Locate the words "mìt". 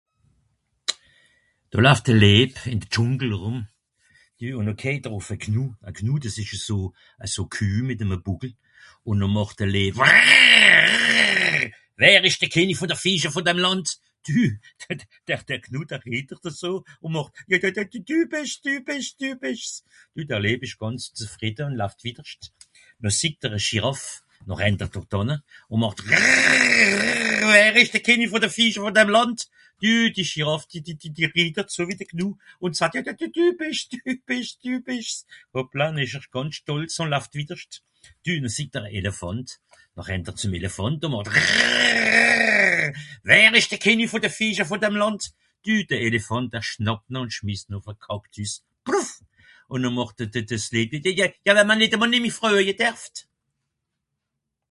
7.87-8.03